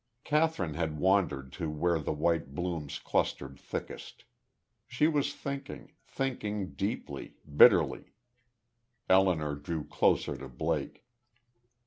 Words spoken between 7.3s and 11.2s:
bitterly. Elinor drew closer to Blake.